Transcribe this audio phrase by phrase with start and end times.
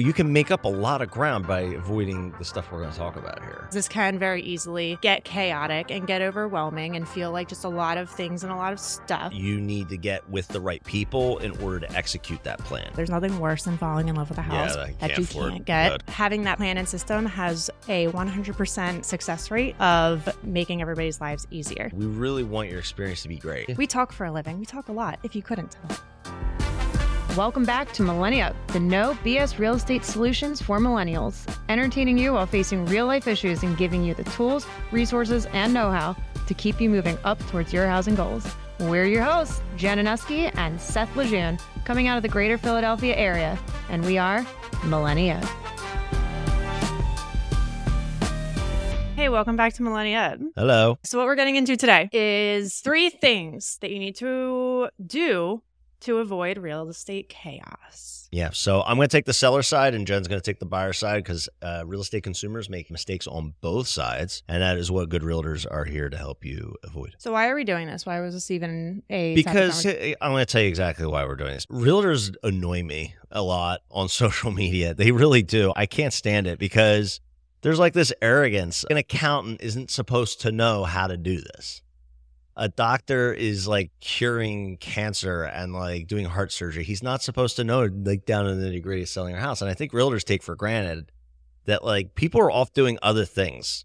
[0.00, 2.96] You can make up a lot of ground by avoiding the stuff we're going to
[2.96, 3.66] talk about here.
[3.72, 7.98] This can very easily get chaotic and get overwhelming and feel like just a lot
[7.98, 9.34] of things and a lot of stuff.
[9.34, 12.92] You need to get with the right people in order to execute that plan.
[12.94, 16.06] There's nothing worse than falling in love with a house Yeah, that you can't get.
[16.06, 16.08] that.
[16.12, 21.90] Having that plan and system has a 100% success rate of making everybody's lives easier.
[21.92, 23.76] We really want your experience to be great.
[23.76, 24.60] We talk for a living.
[24.60, 25.98] We talk a lot, if you couldn't tell.
[27.38, 32.46] Welcome back to Millenniup, the no BS real estate solutions for millennials, entertaining you while
[32.46, 36.16] facing real life issues and giving you the tools, resources, and know how
[36.48, 38.44] to keep you moving up towards your housing goals.
[38.80, 43.56] We're your hosts, Jenn Anuski and Seth Lejeune, coming out of the greater Philadelphia area,
[43.88, 44.42] and we are
[44.88, 45.44] Millenniup.
[49.14, 50.44] Hey, welcome back to Millenniup.
[50.56, 50.98] Hello.
[51.04, 55.62] So, what we're getting into today is three things that you need to do
[56.00, 58.28] to avoid real estate chaos.
[58.30, 60.66] Yeah, so I'm going to take the seller side and Jenn's going to take the
[60.66, 64.42] buyer side because uh, real estate consumers make mistakes on both sides.
[64.48, 67.14] And that is what good realtors are here to help you avoid.
[67.18, 68.04] So, why are we doing this?
[68.04, 69.86] Why was this even a Because?
[69.86, 71.66] I'm going to tell you exactly why we're doing this.
[71.66, 74.94] Realtors annoy me a lot on social media.
[74.94, 75.72] They really do.
[75.74, 77.20] I can't stand it because
[77.62, 78.84] there's like this arrogance.
[78.90, 81.82] An accountant isn't supposed to know how to do this.
[82.58, 86.84] A doctor is like curing cancer and like doing heart surgery.
[86.84, 89.62] He's not supposed to know like down in the nitty gritty of selling your house.
[89.62, 91.12] And I think realtors take for granted
[91.66, 93.84] that like people are off doing other things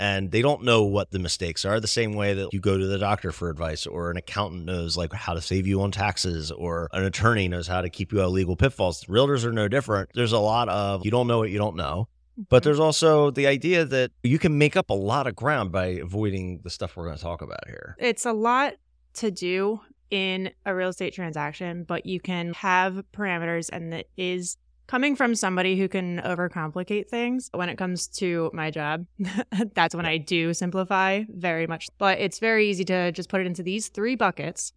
[0.00, 2.86] and they don't know what the mistakes are the same way that you go to
[2.86, 6.50] the doctor for advice or an accountant knows like how to save you on taxes
[6.50, 9.68] or an attorney knows how to keep you out of legal pitfalls realtors are no
[9.68, 12.08] different there's a lot of you don't know what you don't know
[12.48, 12.68] but mm-hmm.
[12.68, 16.60] there's also the idea that you can make up a lot of ground by avoiding
[16.62, 18.74] the stuff we're going to talk about here it's a lot
[19.14, 24.56] to do in a real estate transaction, but you can have parameters, and that is
[24.86, 27.48] coming from somebody who can overcomplicate things.
[27.52, 29.06] When it comes to my job,
[29.74, 31.88] that's when I do simplify very much.
[31.98, 34.72] But it's very easy to just put it into these three buckets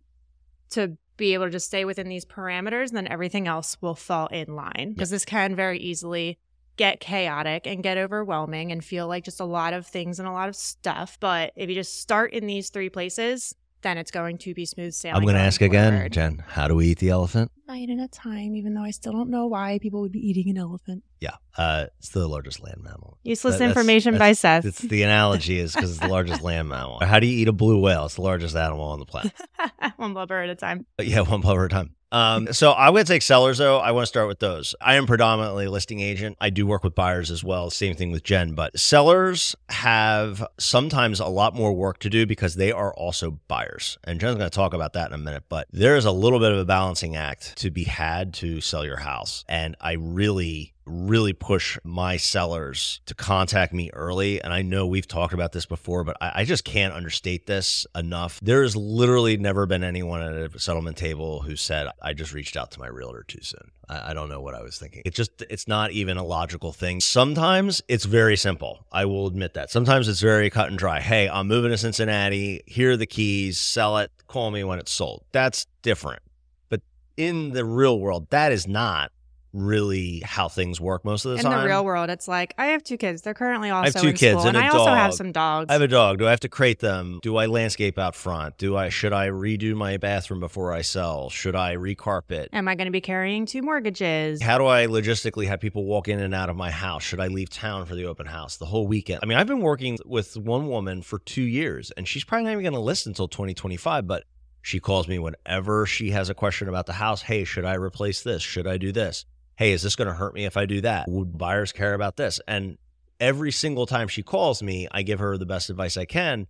[0.72, 4.28] to be able to just stay within these parameters, and then everything else will fall
[4.28, 6.38] in line because this can very easily
[6.78, 10.32] get chaotic and get overwhelming and feel like just a lot of things and a
[10.32, 11.18] lot of stuff.
[11.20, 14.94] But if you just start in these three places, then it's going to be smooth
[14.94, 15.18] sailing.
[15.18, 17.98] i'm going to going ask again jen how do we eat the elephant Night at
[18.00, 21.04] a time, even though I still don't know why people would be eating an elephant.
[21.20, 24.64] yeah uh, it's the largest land mammal Useless That- that's- information by Seth.
[24.64, 27.52] it's the analogy is because it's the largest land mammal how do you eat a
[27.52, 29.34] blue whale it's the largest animal on the planet
[29.98, 30.86] One blubber at a time.
[31.02, 31.96] Yeah, one blubber at a time.
[32.14, 33.80] Um, so I would take sellers though.
[33.80, 34.76] I want to start with those.
[34.80, 36.38] I am predominantly a listing agent.
[36.40, 37.72] I do work with buyers as well.
[37.72, 42.54] Same thing with Jenn, but sellers have sometimes a lot more work to do because
[42.54, 43.98] they are also buyers.
[44.04, 46.40] And Jen's going to talk about that in a minute, but there is a little
[46.40, 49.44] bit of a balancing act to be had to sell your house.
[49.50, 54.42] And I really really push my sellers to contact me early.
[54.42, 57.88] And I know we've talked about this before, but I, I just can't understate this
[57.96, 58.40] enough.
[58.42, 62.72] There's literally never been anyone at a settlement table who said, I just reached out
[62.72, 63.72] to my realtor too soon.
[63.88, 65.04] I, I don't know what I was thinking.
[65.06, 67.00] It just, it's not even a logical thing.
[67.00, 68.86] Sometimes it's very simple.
[68.92, 69.72] I will admit that.
[69.72, 71.00] Sometimes it's very cut and dry.
[71.00, 72.62] Hey, I'm moving to Cincinnati.
[72.66, 73.58] Here are the keys.
[73.58, 74.12] Sell it.
[74.28, 75.24] Call me when it's sold.
[75.32, 76.22] That's different.
[76.68, 76.82] But
[77.16, 79.12] in the real world, that is not
[79.54, 81.54] really how things work most of the In time.
[81.54, 83.22] In the real world, it's like I have two kids.
[83.22, 85.32] They're currently also I have two in kids school, and and I also have some
[85.32, 85.70] dogs.
[85.70, 86.18] I have a dog.
[86.18, 87.20] Do I have to crate them?
[87.22, 88.58] Do I landscape out front?
[88.58, 91.30] Do I should I redo my bathroom before I sell?
[91.30, 92.48] Should I recarpet?
[92.52, 94.42] Am I going to be carrying two mortgages?
[94.42, 97.04] How do I logistically have people walk in and out of my house?
[97.04, 99.20] Should I leave town for the open house the whole weekend?
[99.22, 102.52] I mean, I've been working with one woman for two years, and she's probably not
[102.52, 104.08] even going to list until 2025.
[104.08, 104.24] But
[104.62, 107.22] she calls me whenever she has a question about the house.
[107.22, 108.42] Hey, should I replace this?
[108.42, 109.26] Should I do this?
[109.56, 111.08] Hey, is this going to hurt me if I do that?
[111.10, 112.40] Would buyers care about this?
[112.48, 112.78] And
[113.20, 116.48] every single time she calls me, I give her the best advice I can.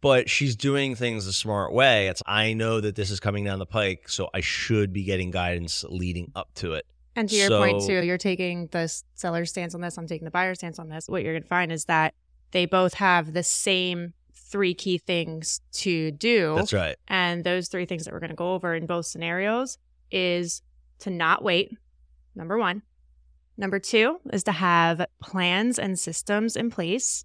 [0.00, 2.08] But she's doing things the smart way.
[2.08, 5.30] It's I know that this is coming down the pike, so I should be getting
[5.30, 6.84] guidance leading up to it.
[7.16, 9.96] And to your point too, you're taking the s- seller stance on this.
[9.96, 11.08] I'm taking the buyer stance on this.
[11.08, 12.12] What you're going to find is that
[12.50, 16.54] they both have the same three key things to do.
[16.56, 16.96] That's right.
[17.08, 19.78] And those three things that we're going to go over in both scenarios
[20.10, 20.60] is
[20.98, 21.72] to not wait.
[22.34, 22.82] Number one.
[23.56, 27.24] Number two is to have plans and systems in place.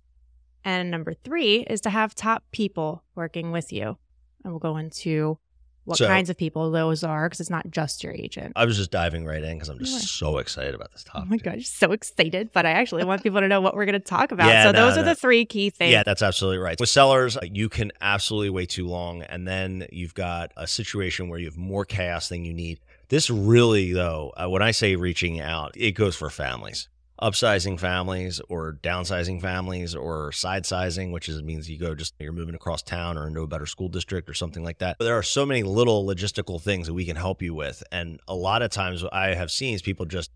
[0.64, 3.98] And number three is to have top people working with you.
[4.44, 5.40] And we'll go into
[5.86, 8.54] what So- kinds of people those are because it's not just your agent.
[8.56, 11.24] I was just diving right in because I'm just so excited about this topic.
[11.26, 12.52] Oh my gosh, so excited.
[12.54, 14.50] But I actually want people to know what we're going to talk about.
[14.50, 15.92] Yeah, so no, those are the three key things.
[15.92, 16.80] Yeah, that's absolutely right.
[16.80, 21.40] With sellers, you can absolutely wait too long, and then you've got a situation where
[21.40, 22.80] you have more chaos than you need.
[23.10, 26.90] This really, though, uh, when I say reaching out, it goes for families.
[27.20, 32.32] Upsizing families or downsizing families or side sizing, which is, means you go just, you're
[32.32, 34.98] moving across town or into a better school district or something like that.
[35.00, 37.82] But there are so many little logistical things that we can help you with.
[37.92, 40.30] And a lot of times I have seen is people just,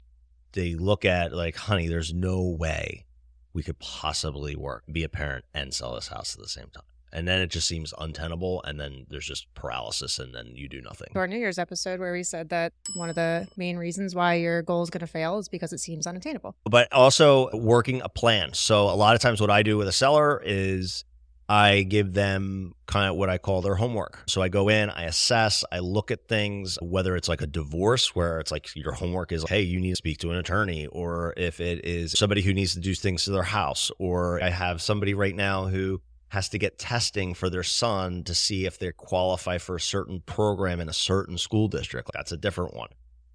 [0.54, 3.06] they look at like, honey, there's no way
[3.54, 6.84] we could possibly work, be a parent and sell this house at the same time
[7.14, 10.82] and then it just seems untenable and then there's just paralysis and then you do
[10.82, 11.10] nothing.
[11.16, 14.62] Our new year's episode where we said that one of the main reasons why your
[14.64, 16.56] goal is going to fail is because it seems unattainable.
[16.66, 18.54] But also working a plan.
[18.54, 21.06] So a lot of times what i do with a seller is
[21.50, 24.24] I give them kind of what I call their homework.
[24.28, 28.16] So I go in, I assess, I look at things, whether it's like a divorce
[28.16, 31.34] where it's like your homework is, hey, you need to speak to an attorney, or
[31.36, 34.82] if it is somebody who needs to do things to their house, or I have
[34.82, 36.02] somebody right now who
[36.34, 40.20] has to get testing for their son to see if they qualify for a certain
[40.26, 42.10] program in a certain school district.
[42.12, 42.90] That's a different one.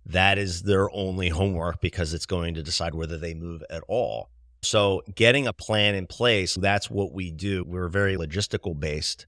[0.04, 4.30] That is their only homework because it's going to decide whether they move at all.
[4.64, 7.62] So, getting a plan in place, that's what we do.
[7.64, 9.26] We're very logistical based.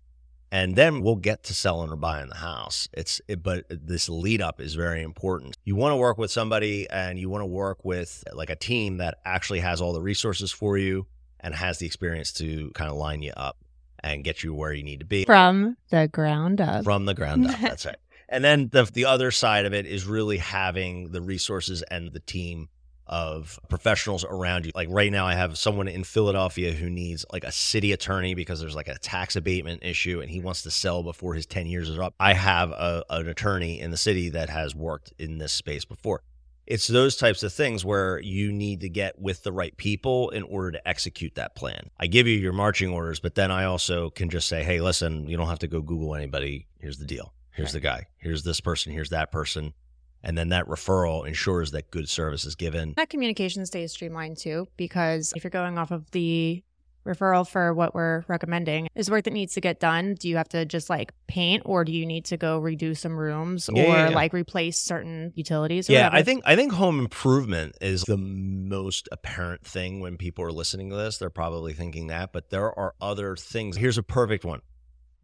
[0.51, 2.89] And then we'll get to selling or buying the house.
[2.93, 5.57] It's it, but this lead up is very important.
[5.65, 8.97] You want to work with somebody and you want to work with like a team
[8.97, 11.07] that actually has all the resources for you
[11.41, 13.57] and has the experience to kind of line you up
[14.03, 16.85] and get you where you need to be from the ground up.
[16.85, 17.59] From the ground up.
[17.61, 17.97] That's right.
[18.33, 22.21] And then the the other side of it is really having the resources and the
[22.21, 22.69] team
[23.11, 24.73] of professionals around you.
[24.73, 28.61] Like right now, I have someone in Philadelphia who needs like a city attorney because
[28.61, 31.89] there's like a tax abatement issue and he wants to sell before his 10 years
[31.89, 32.15] is up.
[32.21, 36.23] I have a, an attorney in the city that has worked in this space before
[36.71, 40.45] it's those types of things where you need to get with the right people in
[40.45, 41.91] order to execute that plan.
[41.99, 45.29] I give you your marching orders, but then I also can just say, hey, listen,
[45.29, 46.69] you don't have to go Google anybody.
[46.79, 47.35] Here's the deal.
[47.51, 47.73] Here's right.
[47.73, 48.07] the guy.
[48.19, 48.93] Here's this person.
[48.93, 49.75] Here's that person.
[50.23, 52.95] And then that referral ensures that good service is given.
[52.97, 56.63] That communication stays streamlined too, because if you're going off of the
[57.11, 60.49] referral for what we're recommending is work that needs to get done do you have
[60.49, 63.87] to just like paint or do you need to go redo some rooms yeah, or
[63.87, 64.15] yeah, yeah.
[64.15, 66.17] like replace certain utilities yeah whatever?
[66.17, 70.91] i think i think home improvement is the most apparent thing when people are listening
[70.91, 74.61] to this they're probably thinking that but there are other things here's a perfect one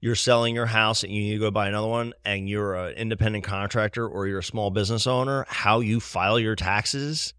[0.00, 2.92] you're selling your house and you need to go buy another one and you're an
[2.94, 7.32] independent contractor or you're a small business owner how you file your taxes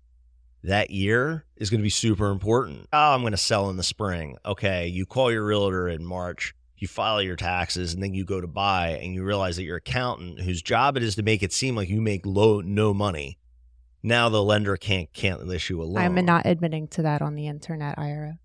[0.67, 2.87] that year is going to be super important.
[2.91, 4.37] Oh, I'm going to sell in the spring.
[4.45, 8.41] Okay, you call your realtor in March, you file your taxes, and then you go
[8.41, 11.53] to buy, and you realize that your accountant, whose job it is to make it
[11.53, 13.39] seem like you make low no money,
[14.03, 15.97] now the lender can't can't issue a loan.
[15.97, 18.37] I'm not admitting to that on the internet, Ira.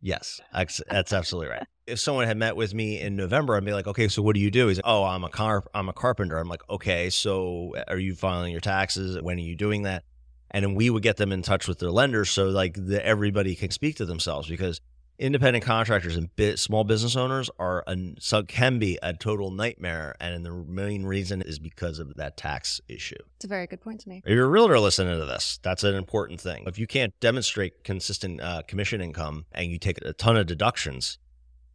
[0.00, 1.66] Yes, that's, absolutely right.
[1.86, 4.40] If someone had met with me in November, I'd be like, "Okay, so what do
[4.40, 7.74] you do?" He's like, "Oh, I'm a car, I'm a carpenter." I'm like, "Okay, so
[7.76, 9.20] uh, are you filing your taxes?
[9.22, 10.04] When are you doing that?"
[10.50, 13.70] And we would get them in touch with their lenders so like the, everybody can
[13.70, 14.80] speak to themselves because
[15.18, 20.14] independent contractors and bit, small business owners are a, so can be a total nightmare
[20.20, 23.16] and the main reason is because of that tax issue.
[23.36, 24.22] It's a very good point to me.
[24.24, 26.64] If you're a realtor listening to this that's an important thing.
[26.66, 31.18] If you can't demonstrate consistent uh, commission income and you take a ton of deductions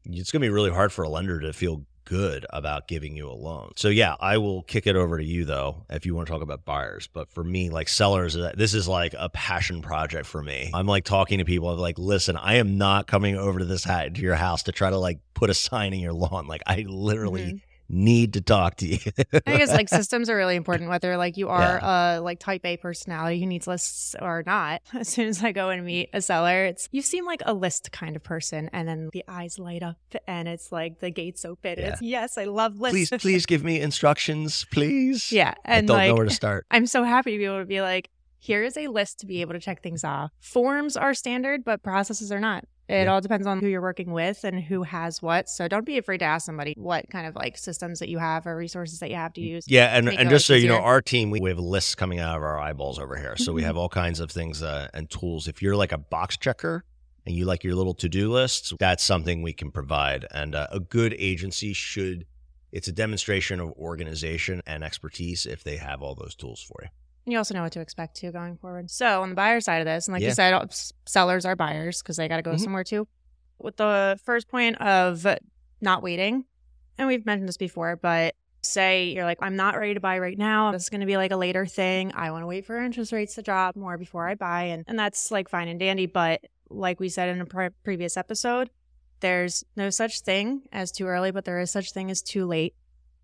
[0.05, 3.27] it's going to be really hard for a lender to feel good about giving you
[3.27, 3.71] a loan.
[3.75, 6.43] So yeah, I will kick it over to you though if you want to talk
[6.43, 7.09] about buyers.
[7.11, 10.69] But for me, like sellers, uh, this is like a passion project for me.
[10.75, 11.69] I'm like talking to people.
[11.69, 14.91] I'm like, listen, I am not coming over to this to your house to try
[14.91, 16.45] to like put a sign in your lawn.
[16.45, 17.41] Like I literally.
[17.41, 18.99] Mm-hmm need to talk to you.
[19.45, 22.17] I guess like systems are really important, whether like you are yeah.
[22.17, 24.81] a like type A personality who needs lists or not.
[24.93, 27.91] As soon as I go and meet a seller, it's you seem like a list
[27.91, 29.97] kind of person, and then the eyes light up
[30.27, 31.75] and it's like the gates open.
[31.77, 31.89] Yeah.
[31.89, 33.09] It's yes, I love lists.
[33.09, 35.31] Please, please give me instructions, please.
[35.31, 36.65] Yeah, and I don't like, know where to start.
[36.71, 38.09] I'm so happy to be able to be like,
[38.39, 40.31] here is a list to be able to check things off.
[40.39, 42.65] Forms are standard, but processes are not.
[42.93, 43.13] It yeah.
[43.13, 45.49] all depends on who you're working with and who has what.
[45.49, 48.45] So don't be afraid to ask somebody what kind of like systems that you have
[48.45, 49.65] or resources that you have to use.
[49.67, 50.71] Yeah, and, and just so easier.
[50.71, 53.35] you know, our team we, have lists coming out of our eyeballs over here.
[53.35, 53.55] So mm-hmm.
[53.55, 55.47] we have all kinds of things uh, and tools.
[55.47, 56.85] If you're like a box checker
[57.25, 60.27] and you like your little to-do lists, that's something we can provide.
[60.29, 62.27] And uh, a good agency should
[62.71, 66.89] it's a demonstration of organization and expertise if they have all those tools for you.
[67.25, 68.91] You also know what to expect too going forward.
[68.91, 70.29] So on the buyer side of this, and like yeah.
[70.29, 70.73] you said,
[71.05, 72.59] sellers are buyers because they got to go mm-hmm.
[72.59, 73.07] somewhere too.
[73.59, 75.25] With the first point of
[75.79, 76.45] not waiting,
[76.97, 80.37] and we've mentioned this before, but say you're like, I'm not ready to buy right
[80.37, 80.71] now.
[80.71, 82.11] This is going to be like a later thing.
[82.15, 84.99] I want to wait for interest rates to drop more before I buy, and and
[84.99, 86.07] that's like fine and dandy.
[86.07, 88.69] But like we said in a pre- previous episode,
[89.19, 92.75] there's no such thing as too early, but there is such thing as too late.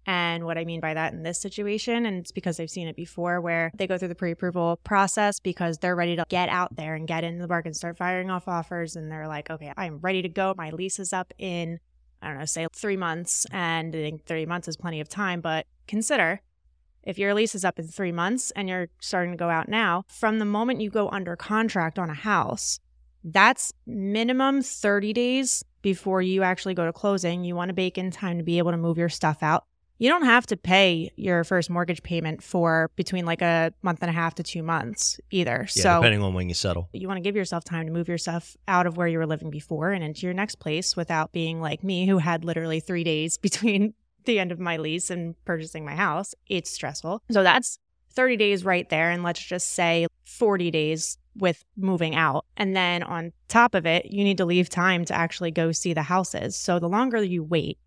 [0.09, 2.95] And what I mean by that in this situation, and it's because I've seen it
[2.95, 6.75] before, where they go through the pre approval process because they're ready to get out
[6.75, 8.95] there and get into the market and start firing off offers.
[8.95, 10.55] And they're like, okay, I'm ready to go.
[10.57, 11.79] My lease is up in,
[12.23, 13.45] I don't know, say three months.
[13.51, 15.41] And I think three months is plenty of time.
[15.41, 16.41] But consider
[17.03, 20.05] if your lease is up in three months and you're starting to go out now,
[20.07, 22.79] from the moment you go under contract on a house,
[23.23, 27.43] that's minimum 30 days before you actually go to closing.
[27.43, 29.65] You want to bake in time to be able to move your stuff out.
[29.99, 34.09] You don't have to pay your first mortgage payment for between like a month and
[34.09, 35.67] a half to two months either.
[35.75, 36.89] Yeah, so depending on when you settle.
[36.93, 39.27] you want to give yourself time to move your stuff out of where you were
[39.27, 43.03] living before and into your next place without being like me, who had literally three
[43.03, 46.33] days between the end of my lease and purchasing my house.
[46.47, 47.21] It's stressful.
[47.29, 47.77] So that's
[48.13, 49.11] 30 days right there.
[49.11, 52.45] And let's just say 40 days with moving out.
[52.55, 55.93] And then on top of it, you need to leave time to actually go see
[55.93, 56.55] the houses.
[56.55, 57.77] So the longer you wait,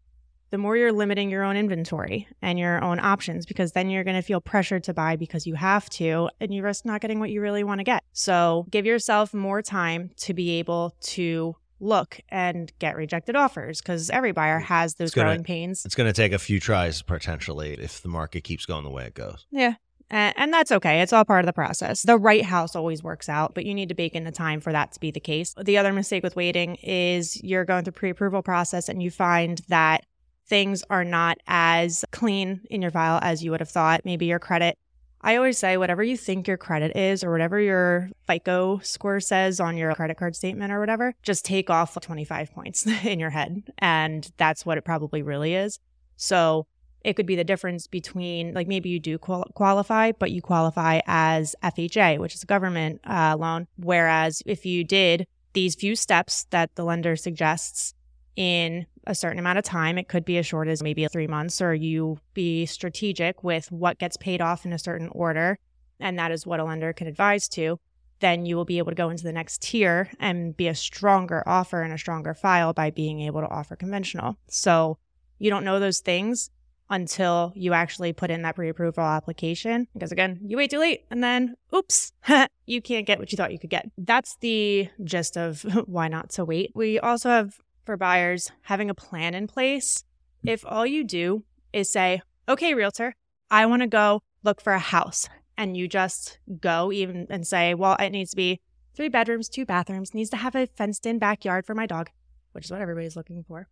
[0.52, 4.16] the more you're limiting your own inventory and your own options because then you're going
[4.16, 7.30] to feel pressured to buy because you have to and you risk not getting what
[7.30, 8.04] you really want to get.
[8.12, 14.10] So give yourself more time to be able to look and get rejected offers because
[14.10, 15.86] every buyer has those gonna- growing pains.
[15.86, 19.06] It's going to take a few tries potentially if the market keeps going the way
[19.06, 19.46] it goes.
[19.50, 19.74] Yeah.
[20.14, 21.00] And that's okay.
[21.00, 22.02] It's all part of the process.
[22.02, 24.70] The right house always works out, but you need to bake in the time for
[24.70, 25.54] that to be the case.
[25.58, 30.04] The other mistake with waiting is you're going through pre-approval process and you find that
[30.46, 34.02] things are not as clean in your file as you would have thought.
[34.04, 34.78] Maybe your credit.
[35.20, 39.60] I always say whatever you think your credit is or whatever your FICO score says
[39.60, 43.62] on your credit card statement or whatever, just take off 25 points in your head.
[43.78, 45.78] And that's what it probably really is.
[46.16, 46.66] So
[47.04, 51.00] it could be the difference between like maybe you do qual- qualify but you qualify
[51.06, 56.46] as fha which is a government uh, loan whereas if you did these few steps
[56.50, 57.94] that the lender suggests
[58.36, 59.98] in a certain amount of time.
[59.98, 63.98] It could be as short as maybe three months or you be strategic with what
[63.98, 65.58] gets paid off in a certain order
[66.00, 67.78] and that is what a lender can advise to
[68.22, 71.42] then you will be able to go into the next tier and be a stronger
[71.46, 74.38] offer and a stronger file by being able to offer conventional.
[74.48, 74.96] So
[75.38, 76.48] you don't know those things
[76.88, 81.24] until you actually put in that pre-approval application because again you wait too late and
[81.24, 82.12] then oops
[82.66, 83.90] you can't get what you thought you could get.
[83.98, 86.70] That's the gist of why not to wait.
[86.74, 90.04] We also have for buyers having a plan in place
[90.44, 93.14] if all you do is say okay realtor
[93.50, 97.74] i want to go look for a house and you just go even and say
[97.74, 98.60] well it needs to be
[98.94, 102.08] three bedrooms two bathrooms needs to have a fenced in backyard for my dog
[102.52, 103.68] which is what everybody's looking for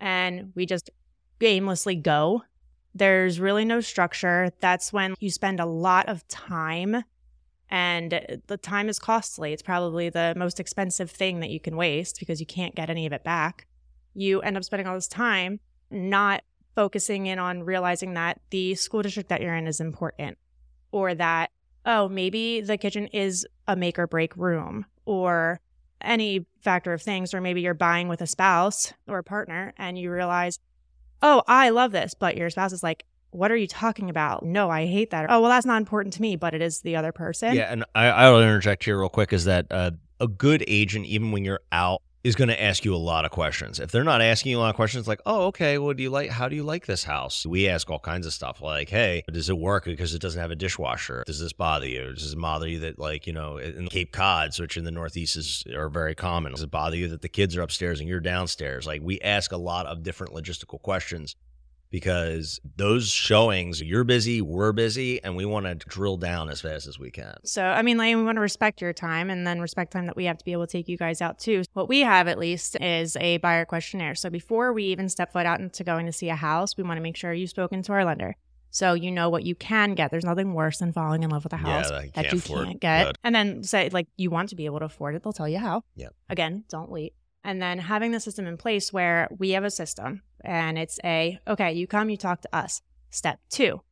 [0.00, 0.90] and we just
[1.40, 2.42] aimlessly go
[2.94, 4.50] there's really no structure.
[4.60, 7.04] That's when you spend a lot of time,
[7.72, 9.54] and the time is costly.
[9.54, 13.06] It's probably the most expensive thing that you can waste because you can't get any
[13.06, 13.66] of it back.
[14.12, 15.58] You end up spending all this time
[15.90, 16.42] not
[16.76, 20.36] focusing in on realizing that the school district that you're in is important,
[20.90, 21.50] or that,
[21.86, 25.58] oh, maybe the kitchen is a make or break room, or
[26.02, 29.96] any factor of things, or maybe you're buying with a spouse or a partner and
[29.98, 30.58] you realize,
[31.22, 32.12] oh, I love this.
[32.12, 34.44] But your spouse is like, what are you talking about?
[34.44, 35.26] No, I hate that.
[35.28, 37.54] Oh, well, that's not important to me, but it is the other person.
[37.54, 41.32] Yeah, and I, I'll interject here real quick is that uh, a good agent, even
[41.32, 43.80] when you're out, is going to ask you a lot of questions.
[43.80, 46.10] If they're not asking you a lot of questions, like, oh, okay, what do you
[46.10, 46.30] like?
[46.30, 47.44] How do you like this house?
[47.44, 50.52] We ask all kinds of stuff like, hey, does it work because it doesn't have
[50.52, 51.24] a dishwasher?
[51.26, 52.12] Does this bother you?
[52.12, 55.36] Does it bother you that, like, you know, in Cape Cods, which in the Northeast
[55.36, 58.20] is are very common, does it bother you that the kids are upstairs and you're
[58.20, 58.86] downstairs?
[58.86, 61.34] Like, we ask a lot of different logistical questions
[61.92, 66.86] because those showings, you're busy, we're busy, and we want to drill down as fast
[66.86, 67.36] as we can.
[67.44, 70.16] So, I mean, like, we want to respect your time and then respect time that
[70.16, 71.62] we have to be able to take you guys out too.
[71.74, 74.14] What we have, at least, is a buyer questionnaire.
[74.14, 76.96] So, before we even step foot out into going to see a house, we want
[76.96, 78.36] to make sure you've spoken to our lender.
[78.70, 80.10] So, you know what you can get.
[80.10, 82.80] There's nothing worse than falling in love with a house that that can't you can't
[82.80, 83.18] get.
[83.22, 85.58] And then say, like, you want to be able to afford it, they'll tell you
[85.58, 85.84] how.
[85.96, 86.14] Yep.
[86.30, 87.12] Again, don't wait.
[87.44, 91.38] And then having the system in place where we have a system and it's a,
[91.46, 92.82] okay, you come, you talk to us.
[93.10, 93.82] Step two,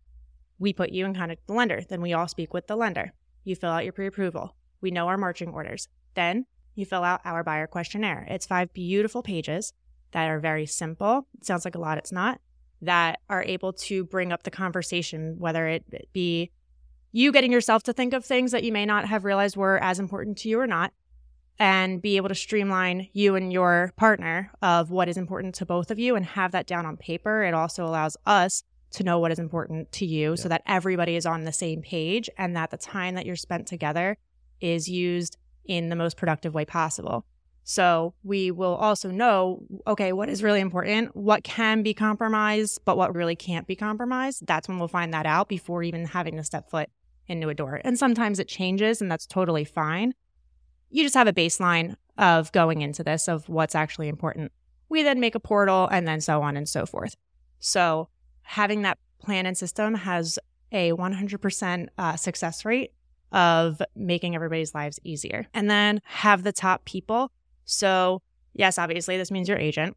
[0.58, 1.82] we put you in contact with the lender.
[1.88, 3.12] Then we all speak with the lender.
[3.44, 4.54] You fill out your pre approval.
[4.80, 5.88] We know our marching orders.
[6.14, 8.26] Then you fill out our buyer questionnaire.
[8.28, 9.72] It's five beautiful pages
[10.12, 11.26] that are very simple.
[11.38, 12.40] It sounds like a lot, it's not,
[12.82, 16.50] that are able to bring up the conversation, whether it be
[17.12, 19.98] you getting yourself to think of things that you may not have realized were as
[19.98, 20.92] important to you or not,
[21.60, 25.90] and be able to streamline you and your partner of what is important to both
[25.90, 27.44] of you and have that down on paper.
[27.44, 31.26] It also allows us to know what is important to you so that everybody is
[31.26, 34.16] on the same page and that the time that you're spent together
[34.62, 35.36] is used
[35.66, 37.26] in the most productive way possible.
[37.62, 42.96] So we will also know, okay, what is really important, what can be compromised, but
[42.96, 44.46] what really can't be compromised.
[44.46, 46.88] That's when we'll find that out before even having to step foot
[47.28, 47.82] into a door.
[47.84, 50.14] And sometimes it changes, and that's totally fine.
[50.90, 54.52] You just have a baseline of going into this of what's actually important.
[54.88, 57.16] We then make a portal and then so on and so forth.
[57.60, 58.08] So
[58.42, 60.38] having that plan and system has
[60.72, 62.92] a 100% uh, success rate
[63.32, 65.46] of making everybody's lives easier.
[65.54, 67.30] And then have the top people.
[67.64, 68.22] So,
[68.54, 69.96] yes, obviously, this means your agent.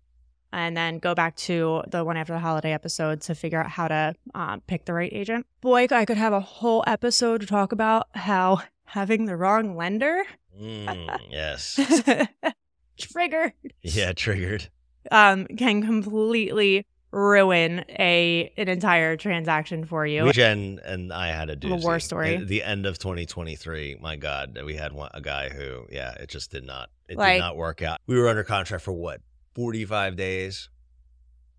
[0.52, 3.88] And then go back to the one after the holiday episode to figure out how
[3.88, 5.48] to um, pick the right agent.
[5.62, 10.24] Boy, I could have a whole episode to talk about how having the wrong lender.
[10.62, 11.80] Mm, yes.
[12.98, 13.54] triggered.
[13.82, 14.70] Yeah, triggered.
[15.12, 20.32] Um, can completely ruin a an entire transaction for you.
[20.34, 21.84] Jenn and I had a doozy.
[21.84, 22.38] war story.
[22.38, 26.30] At the end of 2023, my God, we had one, a guy who, yeah, it
[26.30, 28.00] just did not, it Like- did not work out.
[28.08, 29.22] We were under contract for what,
[29.56, 30.70] 45 days,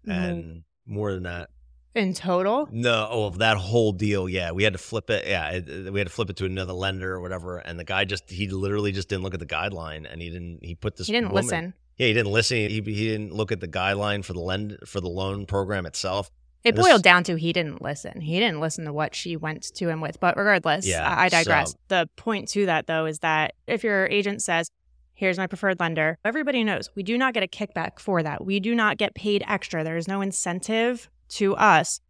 [0.08, 0.12] Mhm.
[0.12, 1.50] and more than that.
[1.94, 2.68] In total.
[2.72, 5.26] No, oh, that whole deal, yeah, we had to flip it.
[5.26, 7.58] Yeah, it, we had to flip it to another lender or whatever.
[7.58, 10.60] And the guy just, he literally just didn't look at the guideline, and he didn't.
[10.62, 11.06] He put this.
[11.06, 11.74] He didn't woman- listen.
[11.96, 12.56] Yeah, he didn't listen.
[12.56, 16.30] He, he didn't look at the guideline for the lend for the loan program itself.
[16.64, 18.20] It This- boiled down to he didn't listen.
[18.22, 20.18] He didn't listen to what she went to him with.
[20.18, 21.72] But regardless, Yeah, I I digress.
[21.72, 24.70] so- The point to that though is that if your agent says,
[25.12, 28.44] "Here's my preferred lender," everybody knows we do not get a kickback for that.
[28.44, 29.84] We do not get paid extra.
[29.84, 32.00] There is no incentive to us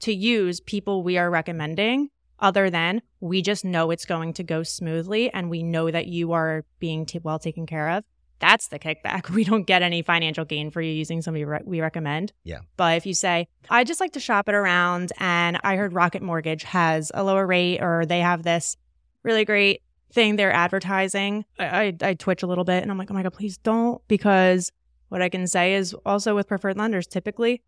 [0.00, 4.62] to use people we are recommending other than we just know it's going to go
[4.62, 8.04] smoothly and we know that you are being t- well taken care of.
[8.38, 9.28] That's the kickback.
[9.34, 12.32] We don't get any financial gain for you using somebody re- we recommend.
[12.44, 12.60] Yeah.
[12.76, 16.22] But if you say, I just like to shop it around and I heard Rocket
[16.22, 18.76] Mortgage has a lower rate or they have this
[19.24, 19.82] really great
[20.12, 23.24] thing they're advertising, I, I, I twitch a little bit and I'm like, oh my
[23.24, 24.00] God, please don't.
[24.06, 24.70] Because
[25.08, 27.62] what I can say is also with preferred lenders, typically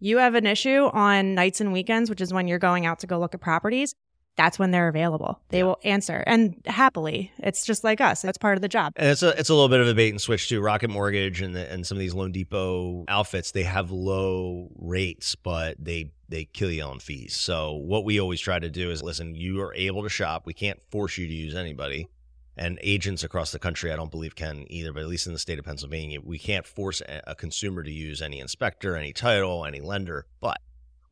[0.00, 3.06] you have an issue on nights and weekends, which is when you're going out to
[3.06, 3.94] go look at properties.
[4.36, 5.40] That's when they're available.
[5.48, 5.64] They Yeah.
[5.64, 7.32] will answer and happily.
[7.38, 8.22] It's just like us.
[8.22, 8.92] It's part of the job.
[8.96, 10.60] And it's a it's a little bit of a bait and switch too.
[10.60, 15.34] Rocket Mortgage and the, and some of these Loan Depot outfits, they have low rates,
[15.36, 17.34] but they they kill you on fees.
[17.34, 19.34] So what we always try to do is listen.
[19.34, 20.42] You are able to shop.
[20.44, 22.08] We can't force you to use anybody.
[22.56, 24.92] And agents across the country, I don't believe can either.
[24.92, 28.22] But at least in the state of Pennsylvania, we can't force a consumer to use
[28.22, 30.26] any inspector, any title, any lender.
[30.40, 30.58] But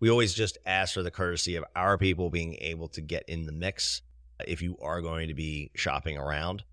[0.01, 3.45] we always just ask for the courtesy of our people being able to get in
[3.45, 4.03] the mix
[4.47, 6.65] if you are going to be shopping around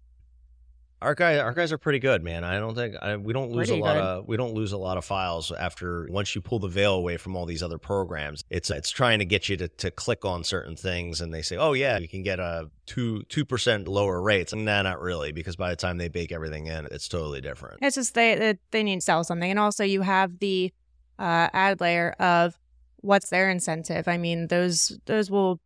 [1.02, 3.68] our guys our guys are pretty good man i don't think I, we don't lose
[3.70, 4.04] Pretty a lot good.
[4.04, 7.18] of we don't lose a lot of files after once you pull the veil away
[7.18, 10.44] from all these other programs it's it's trying to get you to, to click on
[10.44, 14.22] certain things and they say oh yeah you can get a two two percent lower
[14.22, 17.42] rates and nah not really because by the time they bake everything in it's totally
[17.42, 20.72] different It's just they they- they need to sell something, and also you have the
[21.20, 22.58] uh, ad layer of
[22.98, 24.08] what's their incentive.
[24.08, 25.60] I mean, those those will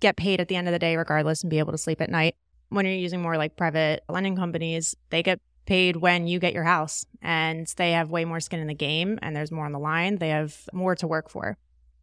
[0.00, 2.08] get paid at the end of the day regardless, and be able to sleep at
[2.10, 2.36] night.
[2.72, 6.64] When you're using more like private lending companies, they get paid when you get your
[6.64, 9.78] house, and they have way more skin in the game, and there's more on the
[9.78, 10.16] line.
[10.16, 11.56] They have more to work for.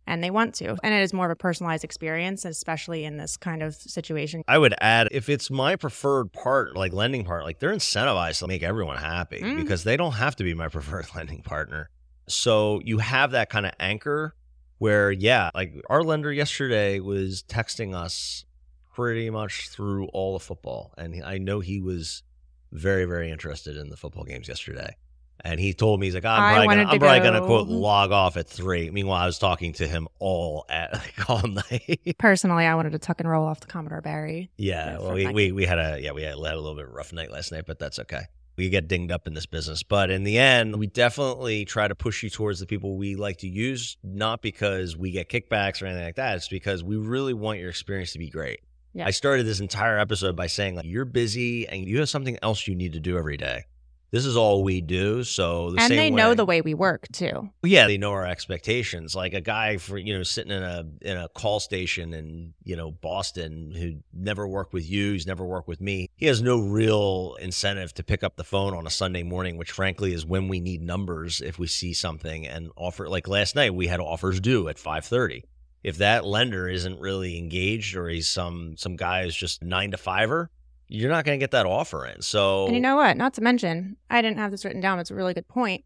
[0.07, 0.75] And they want to.
[0.81, 4.41] And it is more of a personalized experience, especially in this kind of situation.
[4.47, 8.47] I would add if it's my preferred part, like lending part, like they're incentivized to
[8.47, 9.57] make everyone happy Mm.
[9.57, 11.89] because they don't have to be my preferred lending partner.
[12.27, 14.33] So you have that kind of anchor
[14.79, 18.45] where, yeah, like our lender yesterday was texting us
[18.93, 20.93] pretty much through all the football.
[20.97, 22.23] And I know he was
[22.71, 24.95] very, very interested in the football games yesterday.
[25.41, 27.67] And he told me, he's like, I'm I probably gonna, I'm to probably gonna quote
[27.67, 27.75] mm-hmm.
[27.75, 28.89] log off at three.
[28.89, 32.15] Meanwhile, I was talking to him all at like all night.
[32.17, 34.51] Personally, I wanted to tuck and roll off the Commodore Barry.
[34.57, 36.89] Yeah, well, we, we we had a yeah we had, had a little bit of
[36.89, 38.23] a rough night last night, but that's okay.
[38.57, 41.95] We get dinged up in this business, but in the end, we definitely try to
[41.95, 45.85] push you towards the people we like to use, not because we get kickbacks or
[45.85, 46.35] anything like that.
[46.35, 48.59] It's because we really want your experience to be great.
[48.93, 49.05] Yeah.
[49.05, 52.67] I started this entire episode by saying like you're busy and you have something else
[52.67, 53.65] you need to do every day.
[54.11, 57.51] This is all we do, so the and they know the way we work too.
[57.61, 59.15] yeah, they know our expectations.
[59.15, 62.75] Like a guy for you know sitting in a in a call station in you
[62.75, 66.09] know Boston who never worked with you, he's never worked with me.
[66.15, 69.69] He has no real incentive to pick up the phone on a Sunday morning, which
[69.71, 73.07] frankly is when we need numbers if we see something and offer.
[73.07, 75.43] Like last night, we had offers due at five thirty.
[75.83, 79.97] If that lender isn't really engaged or he's some some guy who's just nine to
[79.97, 80.49] fiver,
[80.87, 82.21] you're not going to get that offer in.
[82.21, 83.15] So And you know what?
[83.17, 84.99] Not to mention, I didn't have this written down.
[84.99, 85.85] It's a really good point.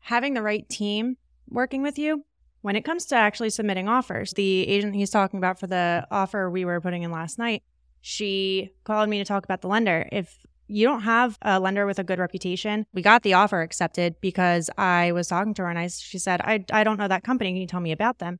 [0.00, 1.16] Having the right team
[1.48, 2.24] working with you
[2.62, 4.32] when it comes to actually submitting offers.
[4.32, 7.62] The agent he's talking about for the offer we were putting in last night,
[8.00, 10.08] she called me to talk about the lender.
[10.12, 12.86] If you don't have a lender with a good reputation.
[12.92, 16.40] We got the offer accepted because I was talking to her and I, she said,
[16.40, 17.50] I, I don't know that company.
[17.50, 18.38] Can you tell me about them?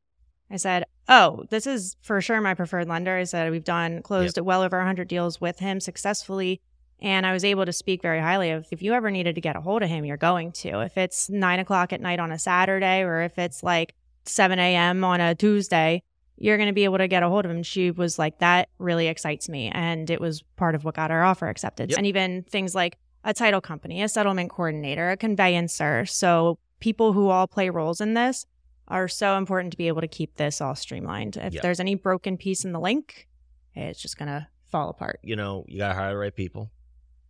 [0.51, 3.17] I said, Oh, this is for sure my preferred lender.
[3.17, 6.61] I said, We've done closed well over 100 deals with him successfully.
[7.01, 9.57] And I was able to speak very highly of if you ever needed to get
[9.57, 10.81] a hold of him, you're going to.
[10.81, 15.05] If it's nine o'clock at night on a Saturday or if it's like 7 a.m.
[15.05, 16.03] on a Tuesday,
[16.39, 17.63] you're going to be able to get a hold of him.
[17.63, 19.71] She was like, that really excites me.
[19.75, 21.91] And it was part of what got our offer accepted.
[21.91, 21.99] Yep.
[21.99, 26.07] And even things like a title company, a settlement coordinator, a conveyancer.
[26.07, 28.47] So people who all play roles in this
[28.89, 31.37] are so important to be able to keep this all streamlined.
[31.37, 31.63] If Yep.
[31.63, 33.29] there's any broken piece in the link,
[33.75, 35.21] it's just going to fall apart.
[35.23, 36.71] You know, you got to hire the right people.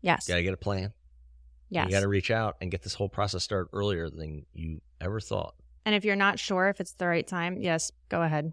[0.02, 0.28] Yes.
[0.28, 0.92] You got to get a plan.
[1.70, 1.86] Yes.
[1.86, 5.18] You got to reach out and get this whole process started earlier than you ever
[5.20, 5.54] thought.
[5.84, 8.52] And if you're not sure if it's the right time, yes, go ahead.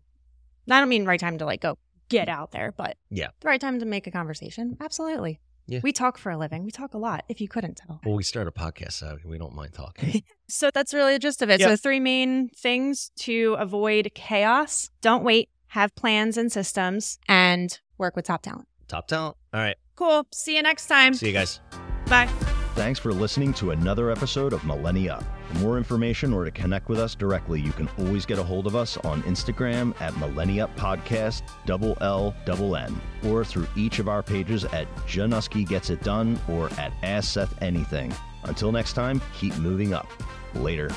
[0.70, 1.78] I don't mean right time to like go
[2.10, 3.30] get out there, but Yeah.
[3.42, 4.78] the right time to make a conversation.
[4.80, 5.40] Absolutely.
[5.68, 5.80] Yeah.
[5.84, 6.64] We talk for a living.
[6.64, 8.02] We talk a lot, if you couldn't tell.
[8.06, 10.24] Well, we start a podcast, so we don't mind talking.
[10.50, 11.60] So that's really the gist of it.
[11.60, 11.70] Yep.
[11.70, 14.92] So three main things to avoid chaos.
[15.02, 18.68] Don't wait, have plans and systems, and work with top talent.
[18.88, 19.36] Top talent.
[19.52, 19.78] All right.
[19.96, 20.28] Cool.
[20.32, 21.16] See you next time.
[21.16, 21.60] See you guys.
[22.08, 22.28] Bye.
[22.76, 25.24] Thanks for listening to another episode of Millenniup.
[25.60, 28.76] More information or to connect with us directly, you can always get a hold of
[28.76, 34.24] us on Instagram at Millenniup Podcast, double L, double N, or through each of our
[34.24, 38.14] pages at Januski Gets It Done or at Ask Seth Anything.
[38.46, 40.08] Until next time, keep moving up.
[40.56, 40.90] Later.